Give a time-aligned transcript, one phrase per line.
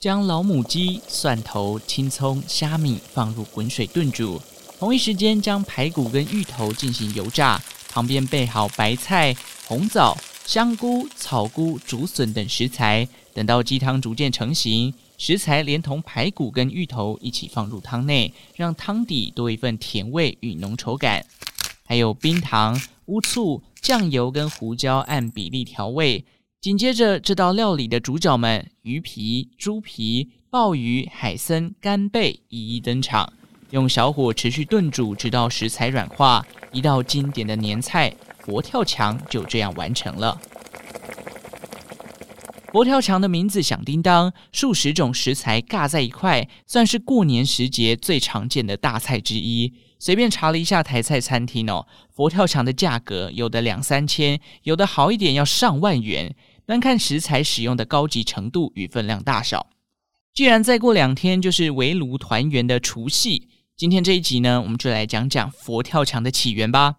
[0.00, 4.40] 将老母鸡、蒜头、青葱、虾米放入滚水炖煮，
[4.78, 10.16] 同一时间将排骨跟芋头进行油炸，旁边备好白菜、红枣、
[10.46, 13.08] 香菇、草菇、竹笋等食材。
[13.34, 21.26] 等到鸡汤逐渐成型，食材连同排骨跟芋头一起放入汤内，让汤底多一份甜味与浓稠感。
[21.84, 26.24] 还有冰糖、乌醋、酱油跟胡椒按比例调味。
[26.60, 33.32] 紧接着，这道料理的主角们——鱼皮、猪皮、鲍鱼、海参、干贝一一登场，
[33.70, 36.44] 用小火持续炖煮，直到食材软化。
[36.72, 40.36] 一道经典的年菜——佛跳墙就这样完成了。
[42.70, 49.72] 佛跳墙的名字响叮当，数十种食材尬在一块，算是过年时节最常见的大菜之一。
[49.98, 56.36] 随便查了一下台菜餐厅哦，佛跳墙的价格有的两三千，有的好一点要上万元，
[56.66, 59.68] 单看食材使用的高级程度与分量大小。
[60.34, 66.96] 既然再过两天就是围炉团圆的除夕，今天这一集呢，我们就来讲讲佛跳墙的起源吧。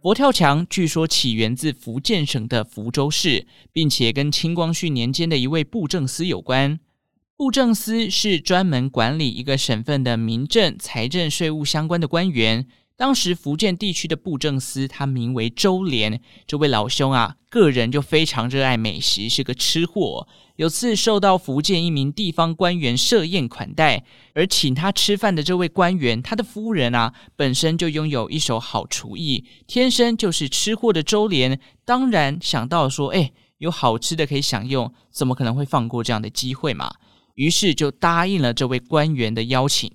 [0.00, 6.78] 佛跳墙据说起源自福建省的福州市，并且跟清光绪年间的一位布政司有关。
[7.36, 12.66] 布政司是专门管理一个省份的民政、财政、税务相关的官员。
[12.98, 16.18] 当时福建地区的布政司，他名为周濂。
[16.48, 20.26] 这位老兄啊，个人就非常热爱美食，是个吃货。
[20.56, 24.02] 有次受到福建一名地方官员设宴款待，
[24.34, 36.92] 而请他吃饭的这位官员，他的夫人啊，本身就拥有一手好厨艺，天生就是吃货的周濂，当然想到说，哎，有好吃的可以享用，怎么可能会放过这样的机会嘛？
[37.36, 39.92] 于是就答应了这位官员的邀请。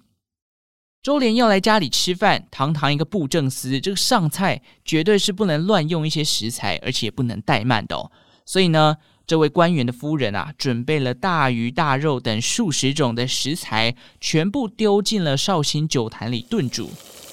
[1.03, 8.09] 周濂要来家里吃饭，堂堂一个布政司，这个上菜绝对是不能乱用一些食材，而且不能怠慢的哦。
[8.45, 8.95] 所以呢，
[9.27, 16.89] 这位官员的夫人啊，准备了大鱼大肉等数十种的食材，全部丢进了绍兴酒坛里炖煮。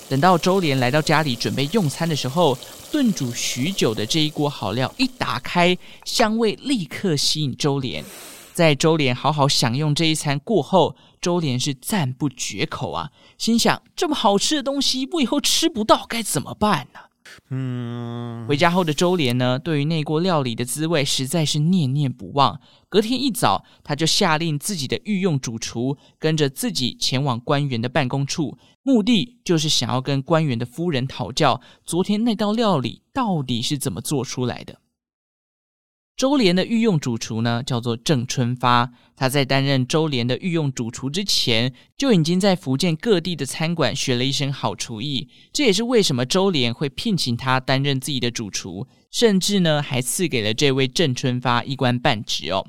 [0.08, 2.58] 等到周濂来到家里准备用餐的时候，
[2.90, 8.02] 炖煮许久的这一锅好料一打开，香味立刻吸引周濂。
[8.52, 17.00] 在周濂好好享用这一餐过后，周濂是赞不绝口啊，心想：这么好吃的东西，我以后吃不到该怎么办呢？
[17.50, 22.60] 嗯，回家后的周濂呢，对于那锅料理的滋味实在是念念不忘。
[22.88, 34.80] 隔天一早，他就下令自己的御用主厨跟着自己前往官员的办公处，目的就是想要跟官员的夫人讨教，昨天那道料理到底是怎么做出来的。
[36.20, 38.92] 周濂的御用主厨呢，叫做郑春发。
[39.16, 45.30] 他在担任周濂的御用主厨之前，就已经在福建各地的餐馆学了一身好厨艺。
[45.50, 52.66] 这也是为什么周濂会聘请他担任自己的主厨，甚至呢，还赐给了这位郑春发一官半职哦。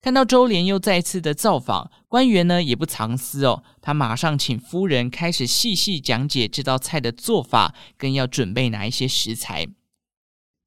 [0.00, 9.68] 看到周濂又再次的造访，官员呢也不藏私哦，他马上请夫人开始细细讲解这道菜的做法，跟要准备哪一些食材。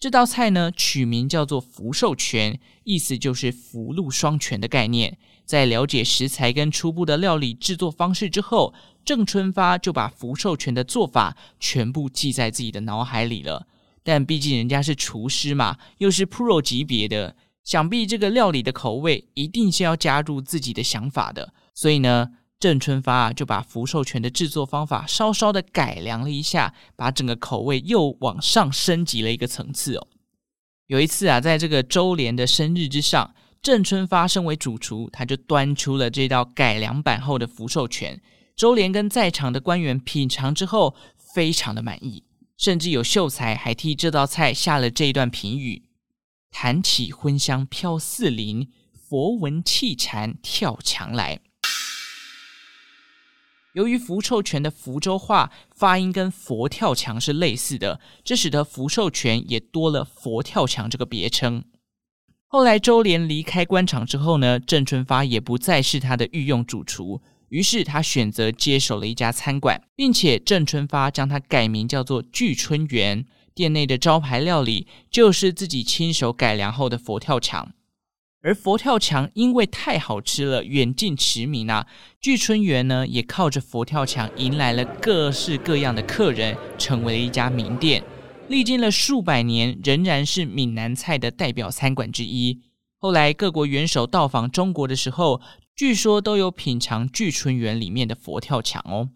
[0.06, 5.18] 这道菜呢，取名叫做福寿全，意思就是福禄双全的概念。
[5.46, 8.72] 在了解食材跟初步的料理制作方式之后，
[9.04, 13.66] 郑春发就把福寿全的做法全部记在自己的脑海里了。
[14.04, 21.52] 但毕竟人家是厨师嘛，又是 Pro 级别的，想必这个料理的口味一定是要加入自己的想法的。
[21.74, 22.30] 所以呢，
[22.66, 30.08] 郑春发啊，就把福寿全的制作方法稍稍的改良了一下，把整个口味又往上升级了一个层次哦。
[30.88, 38.20] 有一次啊，在这个周濂的生日之上，郑春发身为主厨，他就端出了这道改良版后的福寿全。
[38.56, 42.24] 周濂跟在场的官员品尝之后，非常的满意，
[42.58, 45.84] 甚至有秀才还替这道菜下了这一段评语
[46.50, 51.42] ：“谈起荤香飘四邻，佛闻气禅跳墙来。”
[53.76, 61.62] 由于福寿全的福州话发音跟佛跳墙是类似的，这使得福寿全也多了佛跳墙这个别称。
[62.48, 77.74] 后来周濂离开官场之后呢，郑春发也不再是他的御用主厨，于是他选择接手了一家餐馆，并且郑春发将它改名叫做聚春园，店内的招牌料理就是自己亲手改良后的佛跳墙。
[78.46, 81.88] 而佛跳墙因为太好吃了，远近驰名啊！
[82.22, 88.04] 聚春园呢，也靠着佛跳墙迎来了各式各样的客人，成为了一家名店。
[88.48, 92.62] 历经了数百年，仍然是闽南菜的代表餐馆之一。
[93.00, 95.42] 后来各国元首到访中国的时候，
[95.76, 99.10] 据说都有品尝聚春园里面的佛跳墙哦。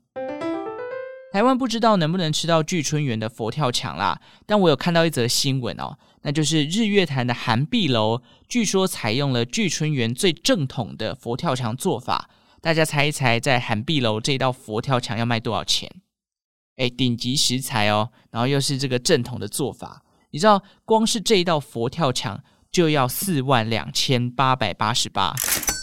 [1.32, 5.96] 台湾不知道能不能吃到聚春园的佛跳墙啦，但我有看到一则新闻哦。
[6.24, 12.30] 那就是日月潭的涵碧楼，据说采用了聚春园最正统的佛跳墙做法。
[12.62, 15.90] 大家猜一猜，在涵碧楼这道佛跳墙要卖多少钱？
[16.78, 20.04] 哎，顶级食材哦，然后又是这个正统的做法。
[20.32, 22.42] 你知道，光是这一道佛跳墙
[22.72, 25.30] 就要四万两千八百八十八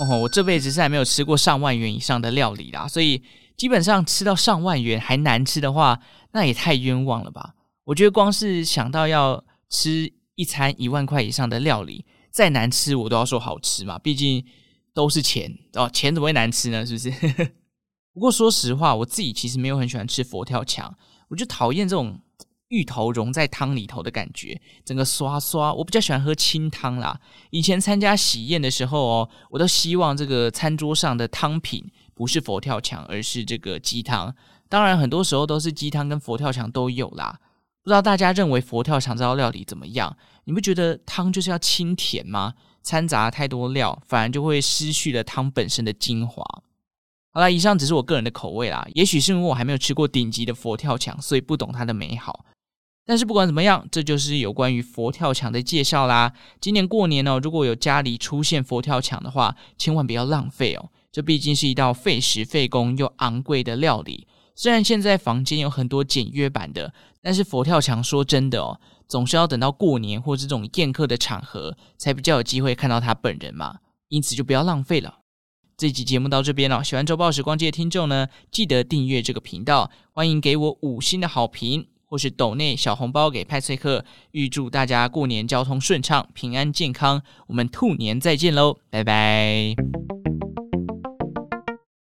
[0.00, 0.18] 哦！
[0.22, 3.22] 我这辈子是还没有吃过上万元以上的料理啦，所以
[3.56, 6.00] 基本上吃到上万元还难吃的话，
[6.32, 7.54] 那也太冤枉了吧！
[7.84, 14.44] 我觉得光是想到要吃一餐一万块以上的料理，再难吃我都要说好吃嘛，毕竟
[14.92, 16.84] 都是钱哦，钱怎么会难吃呢？
[16.84, 17.10] 是不是？
[18.12, 20.94] 不过说实话，我自己其实没有很喜欢吃佛跳墙，
[21.28, 22.18] 我就讨厌这种
[22.68, 25.72] 芋头融在汤里头的感觉，整个刷刷。
[25.72, 27.20] 我比较喜欢喝清汤啦。
[27.50, 31.84] 以前参加喜宴的时候哦，我都希望这个餐桌上的汤品
[32.16, 34.34] 不是佛跳墙，而是这个鸡汤。
[34.68, 37.38] 当然，很多时候都是鸡汤跟佛跳墙都有啦。
[37.82, 40.16] 不知道大家认为佛跳墙这道料理怎么样？
[40.44, 42.54] 你不觉得汤就是要清甜吗？
[42.82, 46.42] 掺杂太多料，反而就会失去了汤本身的精华。
[47.32, 52.46] 好啦，以上只是我个人的口味啦，也许是因为我还没有吃过顶级的佛跳墙，所以不懂它的美好。
[53.04, 56.32] 但是不管怎么样，这就是有关于佛跳墙的介绍啦。
[56.60, 64.26] 今年过年哦，如果有家里出现佛跳墙的话，千万不要浪费哦，这毕竟是一道费时费工又昂贵的料理。
[64.54, 66.92] 虽然现在房间有很多简约版的，
[67.22, 68.78] 但是佛跳墙说真的哦，
[69.08, 73.78] 总是要等到过年或这种宴客的场合，才比较有机会看到他本人嘛。
[74.08, 75.20] 因此就不要浪费了。
[75.78, 84.04] 这集节目到这边了，喜欢周报时光机的听众呢，记得订阅这个频道，欢迎给我五星的好评，或是抖内小红包给派翠克。
[84.32, 87.22] 预祝大家过年交通顺畅、平安健康。
[87.46, 89.74] 我们兔年再见喽，拜拜。